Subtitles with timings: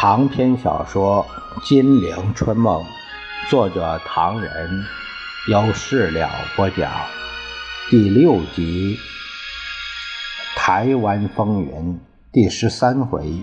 [0.00, 1.26] 长篇小说
[1.68, 2.82] 《金陵春梦》，
[3.50, 4.82] 作者唐人，
[5.46, 6.26] 由事了
[6.56, 6.90] 播讲，
[7.90, 8.96] 第六集
[10.58, 11.70] 《台湾风云》
[12.32, 13.42] 第十三回：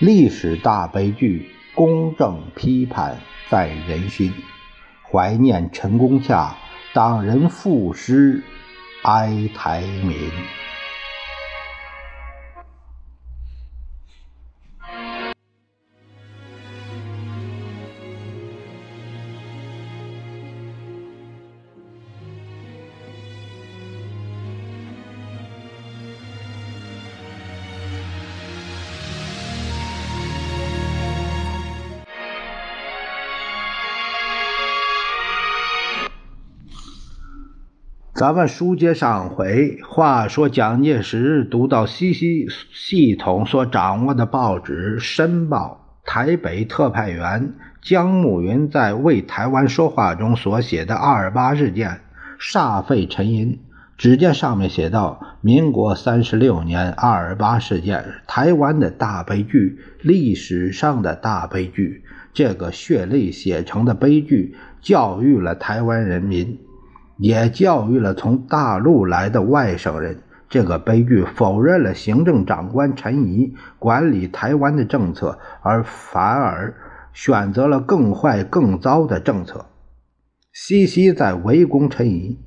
[0.00, 4.34] 历史大悲剧，公正批判在人心。
[5.08, 6.56] 怀念陈公洽，
[6.92, 8.42] 党人赋诗
[9.04, 10.16] 哀台民。
[38.22, 52.02] 咱们书接上回，话说蒋介石读到西西系统所掌握的报纸《申报》，台北特派员江慕云在为台湾说话中所写的“二八事件”，
[52.38, 53.58] 煞费沉吟。
[53.98, 62.04] 只见上面写道：“民国三十六年二八事件，台湾的大悲剧，历史上的大悲剧。
[62.32, 66.60] 这个血泪写成的悲剧，教育了台湾人民。”
[67.16, 70.18] 也教育了从大陆来的外省人。
[70.48, 76.74] 这个悲剧否认了行政长官陈仪管理台湾的政策，而反而
[77.14, 79.64] 选择了更坏、更糟的政策。
[80.52, 82.38] 西西在围攻陈仪，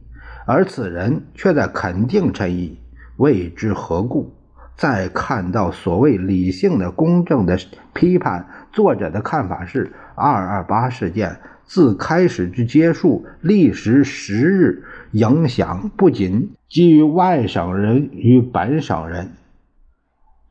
[0.46, 2.78] 而此人却在肯定陈仪，
[3.18, 4.36] 为之何故？
[4.76, 7.58] 再看到所谓理性的、公正的
[7.94, 11.40] 批判，作者的看法是：二二八事件。
[11.66, 19.32] 自开始至结束，历时十日，影响不仅基于外省人与本省人、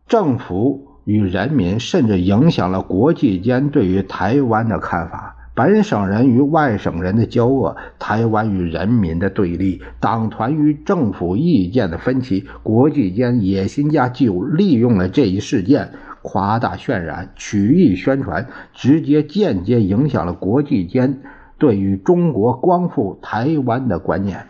[0.09, 5.37] 政府与人民，甚至影响了国际间对于台湾的看法。
[5.57, 15.93] 本省人与外省人的交恶，台湾与人民的对立，党团与政府意见的分歧，国际间野心家就利用了这一事件。
[16.25, 21.21] 夸大渲染、曲意宣传，直接间接影响了国际间
[21.59, 24.47] 对于中国光复台湾的观念。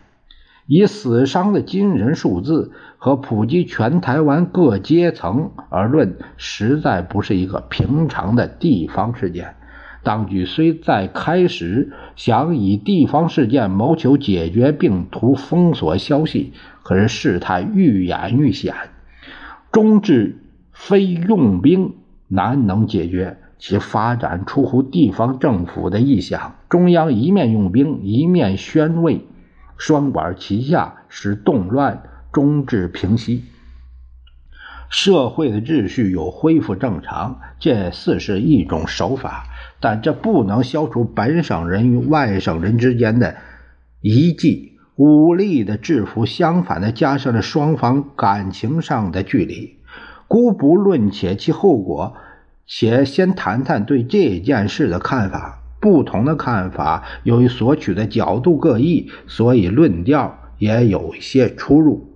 [0.67, 9.57] 以死伤的惊人数字和普及全台湾各阶层而论，实在不是一个平常的地方事件。
[10.03, 16.53] 当局虽在开始想以地方事件谋求解决，并图封锁消息，
[16.83, 18.75] 可是事态愈演愈险，
[19.73, 20.39] 终至。
[20.75, 21.95] 非用兵
[22.29, 26.57] 难能解决，其发展出乎地方政府的意想。
[26.69, 29.25] 中央一面用兵，一面宣慰，
[29.79, 32.03] 双管齐下，使动乱
[32.33, 33.45] 终至平息，
[34.91, 37.41] 社会的秩序有恢复正常。
[37.61, 39.45] 这似是一种手法，
[39.81, 43.37] 但这不能消除本省人与外省人之间的
[44.01, 49.77] 遗迹，武力的制服，相反的加深了双方感情上的距离。
[50.29, 52.15] 姑不论且其后果，
[52.67, 55.61] 且先谈谈对这件事的看法。
[55.81, 62.09] 不同的看法，由于所取的角度各异，所以论调也有一些出入。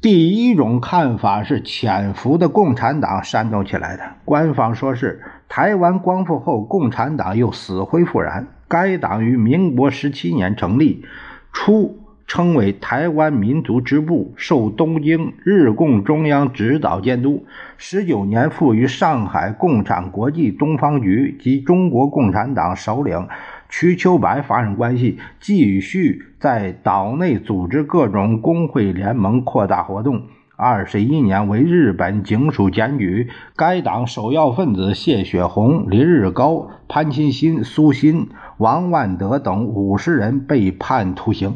[0.00, 4.04] 第一种看法是潜伏的共产党煽动起来的。
[4.24, 8.46] 官方说是台湾光复后，共产党又死灰复燃。
[8.68, 11.04] 该党于民国十七年成立，
[11.52, 11.98] 初。
[12.28, 17.46] 称为台湾民族支部，受东京日共中央指导监督。
[17.78, 23.26] 十九年赴于上海共产国际东方局及中国共产党首领
[23.70, 30.22] 瞿秋白发生关系，继续在岛内组织各种工会联盟，扩大活动。
[30.54, 38.28] 二十一年为日本警署检举，该党首要分子谢雪红、林日高、潘清新、苏新、
[38.58, 41.54] 王万德等五十人被判徒刑。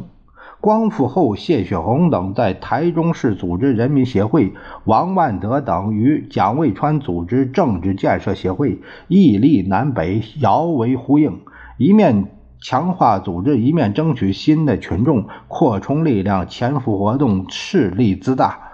[0.63, 4.53] 光复后，谢雪红等在台中市组织人民协会，
[4.85, 8.79] 王万德等与蒋渭川组织政治建设协会，
[9.09, 11.41] 屹立南北，遥为呼应，
[11.77, 12.31] 一面
[12.61, 18.71] 强化组织，一面争取新的群众，扩充力量，潜伏活动，势力自大，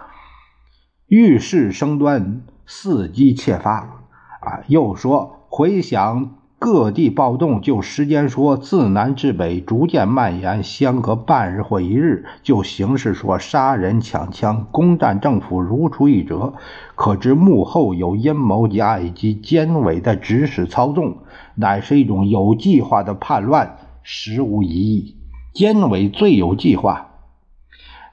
[1.08, 4.06] 遇事生端，伺机切发。
[4.42, 6.36] 啊，又说回想。
[6.60, 16.56] 各地暴动，就时间说，自南至北逐渐蔓延，相隔半日或一日；就形势说，杀人抢枪，攻占政府如出一辙。
[16.96, 21.20] 可知幕后有阴谋家以及奸伪的指使操纵，
[21.56, 25.16] 乃是一种有计划的叛乱，实无疑义。
[25.54, 27.12] 奸伪最有计划，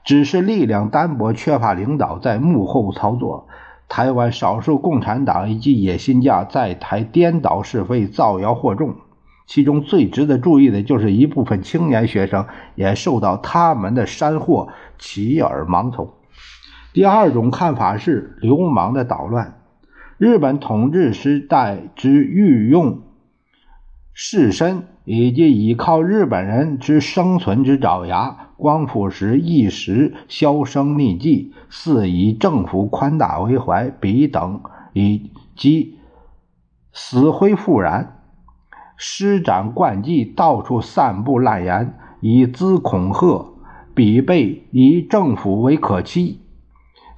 [0.04, 3.48] 只是力量单薄，缺乏领导，在幕后操作。
[3.88, 8.96] 台湾少数共产党以及野心家在台颠倒是非、造谣惑众。
[9.46, 14.68] 其中最值得注意的就是一部分青年学生也受到他们的煽惑，
[14.98, 16.10] 起耳盲从。
[16.92, 19.60] 第二种看法是流氓的捣乱。
[20.18, 23.02] 日本统治时代之御用
[24.12, 34.62] 士绅以及依靠日本人之生存之爪牙，光复时一时销声匿迹，似以政府宽大为怀，彼等
[34.92, 35.98] 以及
[36.92, 38.12] 死灰复燃。
[38.96, 43.52] 施展惯技，到处散布烂言，以资恐吓，
[43.94, 46.40] 彼辈以政府为可欺，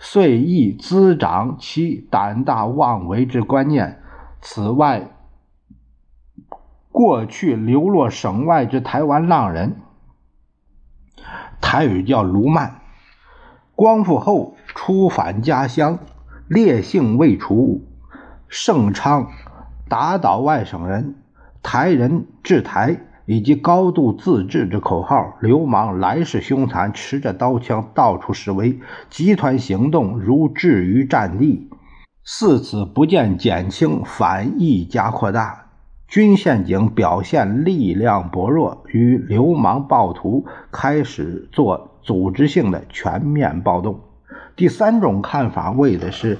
[0.00, 4.00] 遂亦滋长其胆大妄为之观念。
[4.40, 5.10] 此外，
[6.90, 9.76] 过去流落省外之台湾浪人，
[11.60, 12.80] 台语叫卢曼，
[13.74, 15.98] 光复后出返家乡，
[16.48, 17.84] 烈性未除，
[18.48, 19.28] 盛昌
[19.88, 21.14] 打倒外省人。
[21.62, 31.68] 台人治台以及高度自治之口号，流氓来势凶残，持着刀枪到处示威，集团行动如置于战地，
[32.24, 35.67] 似此不见减轻，反愈加扩大。
[36.08, 44.00] 军宪警表现力量薄弱，与流氓暴徒开始做组织性的全面暴动。
[44.56, 46.38] 第三种看法为的是。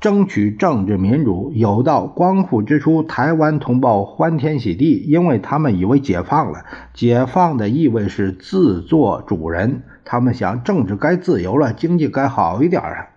[0.00, 6.64] 争取政治民主，有道光复之初，台湾同胞欢天喜地，因为他们以为解放了。
[6.94, 13.10] 解放的意味是自作主人，他们想政治该自由了，经济该好一点了。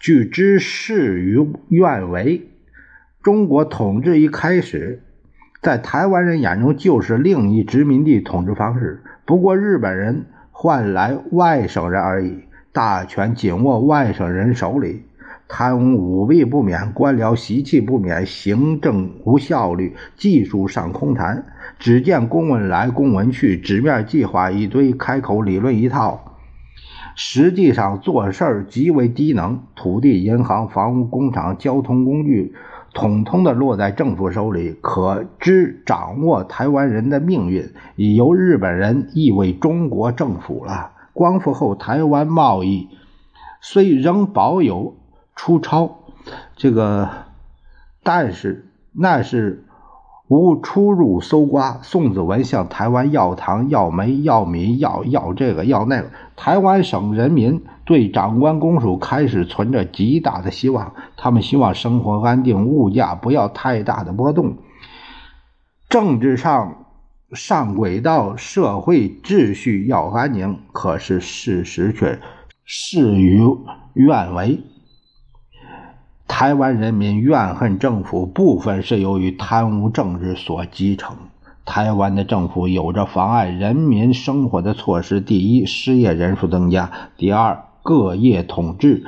[0.00, 2.51] 据知事与愿违。
[3.22, 5.00] 中国统治一开始，
[5.60, 12.40] 在台湾人眼中就是另一殖民地统治方式，不过日本人换来外省人而已，
[12.72, 15.02] 大权紧握外省人手里。
[15.46, 21.44] 贪污舞弊不免，官僚习气不免，行政无效率，技术上空谈。
[21.78, 26.38] 只见公文来，公文去，纸面计划一堆，开口理论一套，
[27.14, 29.60] 实际上做事儿极为低能。
[29.76, 32.54] 土地、银行、房屋、工厂、交通工具，
[32.94, 40.92] 统统的落在政府手里，可知掌握台湾人的命运已由日本人译为中国政府了。
[41.12, 42.88] 光复后，台湾贸易
[43.60, 44.96] 虽仍保有。
[45.34, 45.96] 出超，
[46.56, 47.08] 这个，
[48.02, 49.64] 但是那是
[50.28, 51.78] 无出入搜刮。
[51.82, 56.10] 宋子文向台湾要糖、要煤、要米、要要这个要那个。
[56.36, 64.56] 台湾省人民对长官公署开始存着极大的希望，他们希望生活安定，物价不要太大的波动，
[65.90, 66.86] 政治上
[67.34, 70.56] 上轨道，社会秩序要安宁。
[70.72, 72.18] 可是事实却
[72.64, 73.42] 事与
[73.92, 74.60] 愿违。
[76.26, 81.14] 台湾人民怨恨政府，部分是由于贪污政治所集成。
[81.66, 89.04] 台湾的政府有着妨碍人民生活的措施：第一，失业人数增加；第二，各业统治，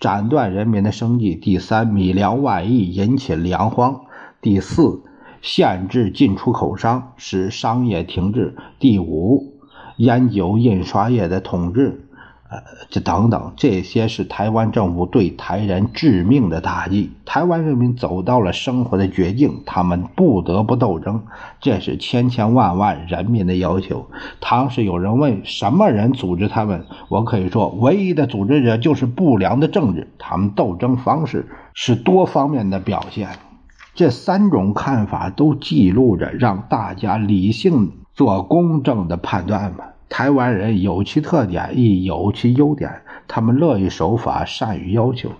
[0.00, 4.06] 斩断人民的生计；第三，米粮外溢，引起粮荒；
[4.40, 5.00] 第四，
[5.40, 9.54] 限制进出口商，使商业停滞；第五，
[9.98, 12.07] 烟酒印刷业的统治。
[12.50, 17.12] 呃，这等等，这些是台湾政府对台人致命的打击。
[17.26, 21.24] 台湾人民走到了生活的绝境，他们不得不斗争，
[21.60, 24.06] 这是千千万万人民的要求。
[24.40, 30.08] 当时有人问什么人组织他们，我可以说，唯一的组织者就是不良的政治。
[30.18, 33.28] 他们斗争方式是多方面的表现。
[33.94, 39.84] 这三种看法都记录着，让大家理性做公正的判断吧。
[40.08, 43.02] 台湾人有其特点，亦有其优点。
[43.26, 45.30] 他们乐于守法，善于要求，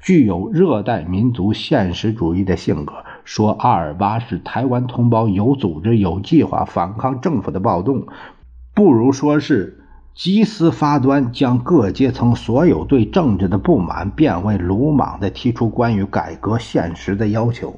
[0.00, 2.92] 具有热带民族现实主义的性格。
[3.24, 8.06] 说阿尔巴是台湾同胞有组织、有计划反抗政府的暴动，
[8.74, 9.78] 不如说是
[10.14, 17.74] 集思发端，将各阶层所有对政治的不满变为鲁莽地提出关于改革现实的要求。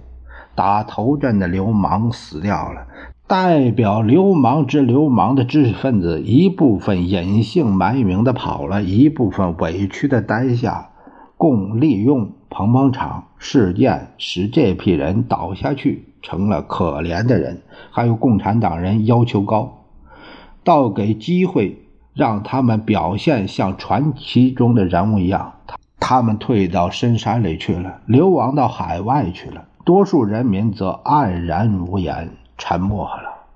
[0.57, 2.87] 打头阵的流氓死掉了。
[3.27, 10.91] 代表流氓之流氓的知识分子，一部分隐姓埋名的跑了，一部分委屈的待下，
[11.39, 17.63] 共利用捧捧场事件，使这批人倒下去，成了可怜的人。
[17.91, 19.85] 还有共产党人要求高，
[20.63, 21.79] 倒给机会
[22.13, 25.55] 让他们表现像传奇中的人物一样。
[25.99, 29.65] 他们退到深山里去了，流亡到海外去了。
[29.83, 32.29] 多数人民则黯然无言。
[32.57, 33.47] 沉默了，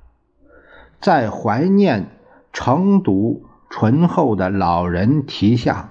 [1.01, 2.07] 在怀念
[2.53, 5.91] 成都醇厚的老人题下，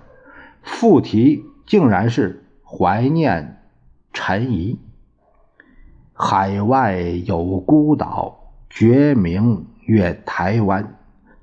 [0.61, 3.61] 副题竟然是“怀念
[4.11, 4.79] 陈怡。
[6.13, 10.95] 海外有孤岛，绝名曰台湾。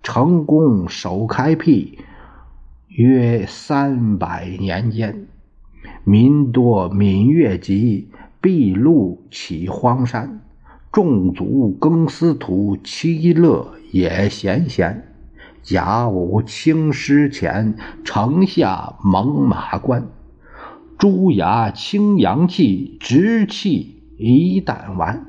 [0.02, 1.98] 成功首开辟，
[2.88, 5.28] 约三百年间，
[6.04, 8.10] 民多闽越籍，
[8.42, 10.43] 筚路起荒山。
[10.94, 15.08] 众族耕斯土，其乐也闲闲。
[15.60, 17.74] 甲午清师前，
[18.04, 20.06] 城下猛马关。
[20.96, 25.26] 朱牙清阳气，直气一旦完。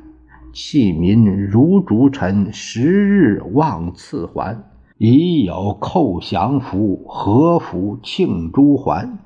[0.53, 4.63] 弃民如逐尘，十日望赐还。
[4.99, 9.17] 已有寇降符，何福庆朱还？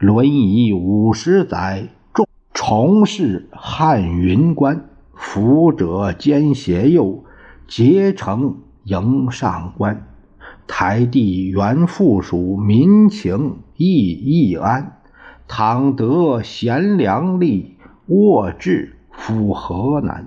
[0.00, 4.89] 轮椅五十载，重重事汉云关。
[5.20, 7.24] 福者兼携右，
[7.68, 10.06] 结成迎上官。
[10.66, 14.96] 台地原附属，民情亦易安。
[15.46, 17.66] 倘得贤良吏，
[18.06, 20.26] 卧治复何难？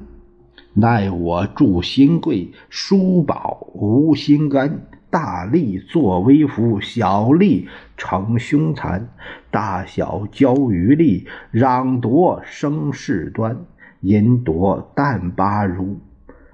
[0.73, 4.85] 奈我住新贵，叔宝无心肝。
[5.09, 9.09] 大力作威服，小利成凶残。
[9.49, 13.65] 大小交于利，攘夺生事端。
[14.03, 15.97] 因夺淡巴如，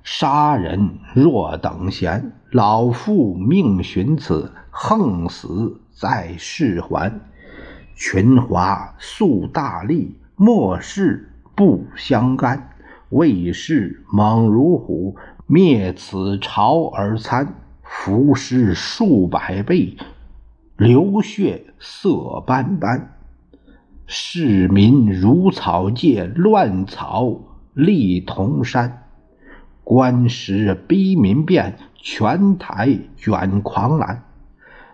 [0.03, 2.32] 杀人若等闲。
[2.51, 7.20] 老妇命寻此，横死在世还。
[7.96, 12.70] 群华素大利，末世不相干。
[13.10, 15.15] 魏氏猛如虎，
[15.48, 17.56] 灭此朝而参。
[17.82, 19.98] 伏尸数百倍，
[20.77, 23.18] 流血色斑斑。
[24.12, 27.42] 市民如草芥，乱草
[27.75, 29.04] 立铜山。
[29.84, 34.24] 官时逼民变，全台卷狂澜。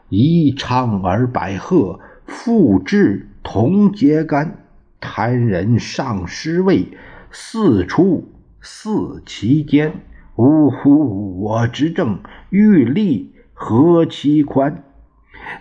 [0.10, 4.58] 宜昌而百壑，复至同秸秆。
[5.00, 6.90] 贪人上失位。
[7.32, 9.94] 四出四其间，
[10.36, 11.40] 呜呼！
[11.40, 12.20] 我执政，
[12.50, 14.84] 欲立何其宽？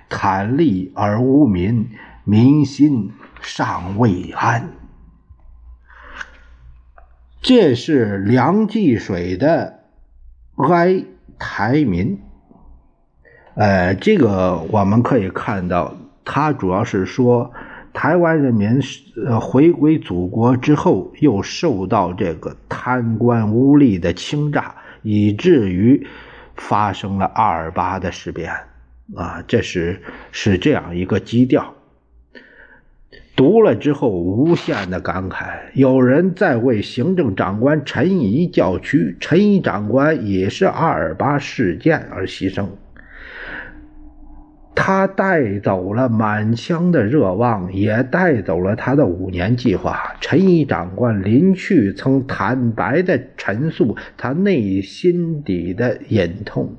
[0.09, 1.87] 贪利而无民，
[2.25, 3.13] 民心
[3.45, 4.73] 尚未安。
[7.41, 9.85] 这是梁继水的
[10.57, 11.05] 哀
[11.39, 12.21] 台民。
[13.55, 17.53] 呃，这个我们可以看到，他主要是说。
[17.97, 18.81] 台湾人民
[19.25, 26.05] 呃回归祖国之后，又受到这个贪官污吏的倾轧，以至于
[26.57, 28.53] 发生了二八的事变
[29.15, 31.73] 啊，这是是这样一个基调。
[33.37, 35.55] 读了之后，无限的感慨。
[35.75, 42.69] 有人在为行政长官陈仪叫屈，陈仪长官也是二八事件而牺牲。
[44.76, 50.14] 他带走了满腔的热望，也带走了他的五年计划。
[50.21, 56.76] 陈毅长官临去曾坦白地陈述他内心底的隐痛。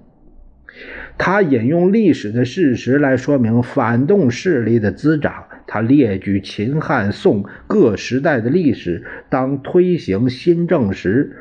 [1.17, 5.44] 他引用历史的事实来说明反动势力的滋长。
[5.67, 11.35] 他列举秦汉宋各时代的历史，当推行新政时。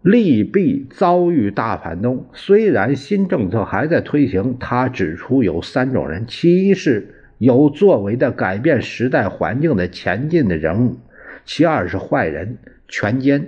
[0.00, 11.00] 利弊遭遇大反动，虽然新政策还在推行，他指出有三种人：其一是有作为的改变时代环境的前进的人物；
[11.44, 13.40] 其二是坏人权奸；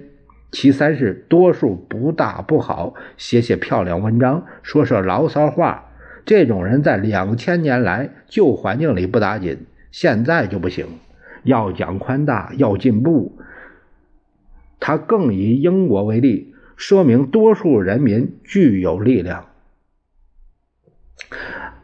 [0.51, 5.90] 其三是多数不大不好，写写漂亮文章，说说牢骚话。
[6.31, 10.87] 这种人在两千年来旧环境里不打紧，现在就不行，
[11.43, 13.37] 要讲宽大，要进步。
[14.79, 19.47] 他更以英国为例，说明多数人民具有力量。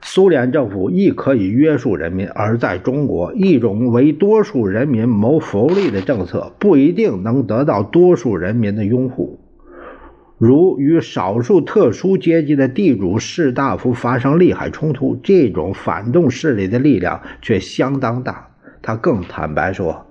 [0.00, 9.40] 苏联政府亦可以约束人民，而在中国，一种为多数人民谋福利的政策不一定能得到多数人民的拥护。
[10.38, 18.48] 如与少数特殊阶级的地主士大夫发生利害冲突，这种反动势力的力量却相当大。
[18.82, 20.06] 他更坦白说。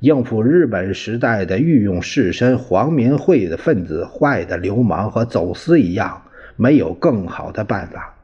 [0.00, 6.22] 应付日本时代的御用士绅、黄民会的分子、坏的流氓和走私一样，
[6.54, 8.14] 没有更好的办法。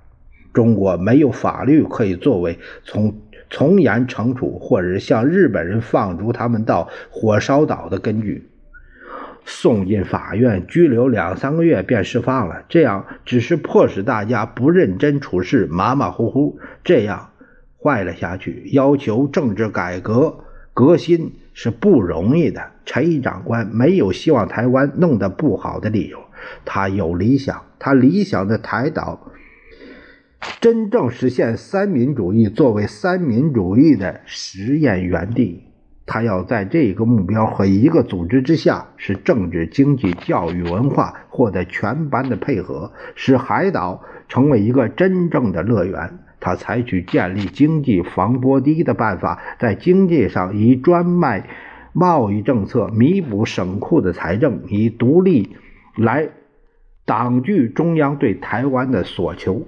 [0.52, 3.12] 中国没有法律可以作为从
[3.50, 8.48] 从严惩处，或者向日本人放逐他们到火烧岛的根据。
[9.44, 17.30] 送进法院拘留两三个月便释放了，这样只是迫使大家不认真处事、马马虎虎，这样
[17.82, 18.68] 坏了下去。
[18.72, 21.34] 要求政治改革革新。
[21.56, 22.72] 是不容易的。
[22.84, 26.18] 陈毅长官没有希望台湾弄得不好的理由，
[26.64, 29.30] 他有理想，他理想的台岛
[30.60, 35.63] 真正实现三民主义作为三民主义的实验园地。
[36.06, 46.18] 他要在这个目标和一个组织之下，使政治、经济、教育、文化获得全班的配合，使海岛成为一个真正的乐园。
[46.40, 51.48] 他采取建立经济防波堤的办法，在经济上以专卖
[51.94, 55.56] 贸易政策弥补省库的财政，以独立
[55.96, 56.28] 来
[57.06, 59.66] 挡拒中央对台湾的索求。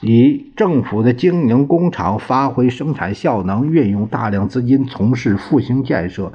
[0.00, 6.32] 以政府的经营工厂发挥生产效能，运用大量资金从事复兴建设，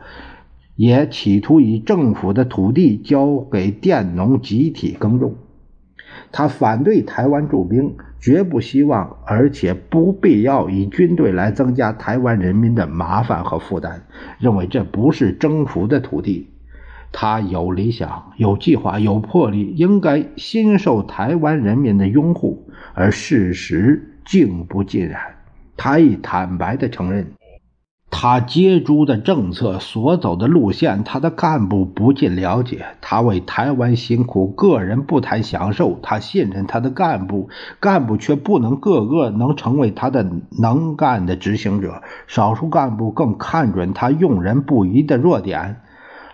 [0.75, 5.35] 也企图以政府的土地交给佃农集体耕种。
[6.31, 14.03] 他反对台湾驻兵，绝不希望，而且不必要以军队来增加台湾人民的麻烦和负担，
[14.39, 16.49] 认为这不是征服的土地。
[17.13, 22.67] 他有理想、有计划、有魄力，应该深受台湾人民的拥护。
[22.95, 25.21] 而事实竟不尽然。
[25.77, 27.33] 他亦坦白地承认，
[28.09, 32.85] 他接诸的政策所走的路线，他的干部不尽了解。
[33.01, 35.99] 他为台湾辛苦，个人不谈享受。
[36.03, 40.29] 他信任他的干部，干部却不能个个能成为他的
[40.59, 42.01] 能干的执行者。
[42.27, 45.81] 少数干部更看准他用人不疑的弱点。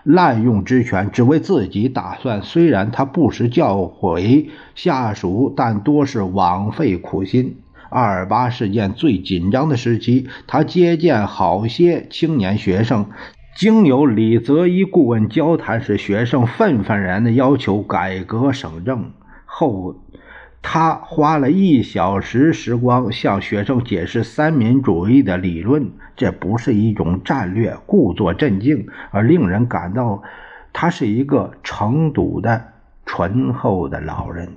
[0.03, 2.41] 滥用职权，只为自己打算。
[2.41, 7.57] 虽然他不时教诲下属，但多是枉费苦心。
[7.89, 13.07] 二八事件最紧张的时期，他接见好些青年学生，
[13.55, 19.11] 经由李泽一顾问交谈时，学生愤愤然地要求改革省政
[19.45, 19.95] 后。
[20.61, 30.21] 他花了一小时时光向学生解释三民主义的理论，这不是一种战略，故作镇静，而令人感到
[30.73, 32.61] 他是一个成笃的
[33.05, 34.49] 醇厚的老人。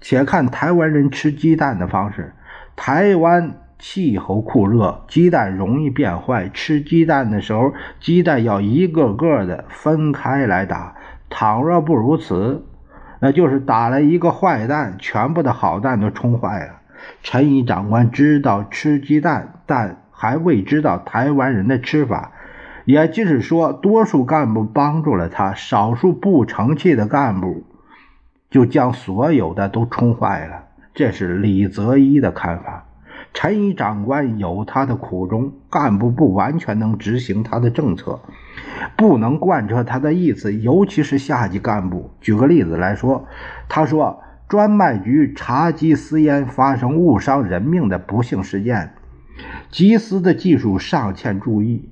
[0.00, 2.32] 且看台湾人吃鸡蛋的方式：
[2.74, 10.96] 台湾气候酷热，鸡蛋容易变坏，吃鸡蛋的时候，鸡蛋要一个个的分开来打。
[11.30, 12.64] 倘若不如此，
[13.26, 16.74] 那就是打了一个坏蛋，全部的好蛋都冲坏了。
[17.24, 22.30] 陈毅长官知道吃鸡蛋，但还未知道台湾人的吃法。
[22.84, 27.64] 也就是说，多数干部帮助了他，少数不成器的干部
[28.48, 30.66] 就将所有的都冲坏了。
[30.94, 32.85] 这是李泽一的看法。
[33.34, 38.20] 陈毅长官有他的苦衷，干部不完全能执行他的政策。
[38.96, 42.10] 不能贯彻他的意思，尤其是下级干部。
[42.20, 43.26] 举个例子来说，
[43.68, 48.94] 他说专卖局查缉私烟发生误伤人命的不幸事件，
[49.70, 51.90] 缉私的技术尚欠注意，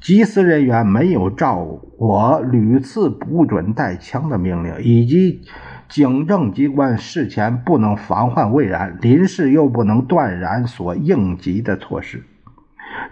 [0.00, 5.42] 缉私人员没有照我屡次不准带枪的命令，以及
[5.88, 12.22] 警政机关事前不能防患未然，临时又不能断然所应急的措施。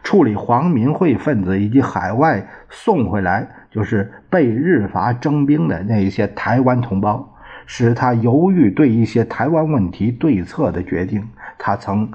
[0.02, 11.28] 处理黄民会分子以及海外送回来就是被日法征兵的那一些台湾同胞，使他犹豫对一些台湾问题对策的决定。
[11.58, 12.10] 他曾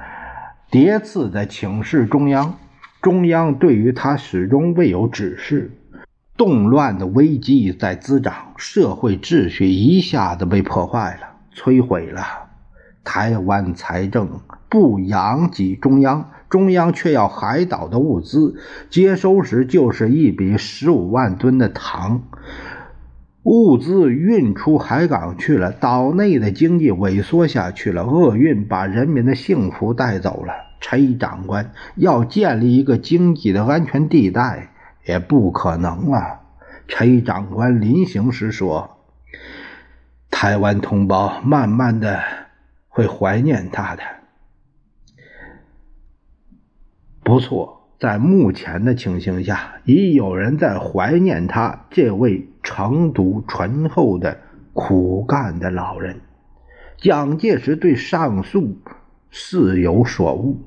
[0.70, 2.56] 叠次的请示中央，
[3.02, 5.72] 中央对于他始终未有指示。
[6.38, 12.22] 动乱的危机在滋长，社会秩序一下子被破坏了、摧毁了。
[13.04, 16.30] 台湾财政不养给中央。
[16.50, 18.56] 中央却要海岛的物资，
[18.90, 22.24] 接收时就是一笔十五万吨的糖，
[23.44, 30.54] 物资运出海港去了，岛内的经济萎缩下去了，厄运把人民的幸福带走了。
[30.80, 34.72] 陈长官要建立一个经济的安全地带，
[35.08, 36.42] 也不可能啊！
[36.88, 38.98] 陈长官临行时说
[40.30, 42.22] ：“台湾同胞慢慢的
[42.88, 44.04] 会怀念他的。”
[47.24, 54.40] 不错，在目前的情形下，已有人在怀念他这位成都醇厚的
[54.74, 56.22] 苦干的老人。
[56.98, 58.78] 蒋介石对上述
[59.30, 60.58] 似有所悟，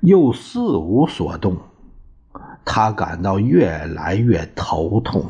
[0.00, 1.58] 又似无所动，
[2.70, 5.24] 他感到越来越头痛。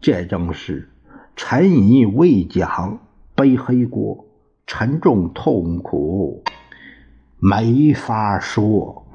[0.00, 0.88] 这正是
[1.34, 3.00] 陈毅未讲
[3.34, 4.24] 背黑锅，
[4.64, 6.44] 沉重痛苦，
[7.40, 9.07] 没法说。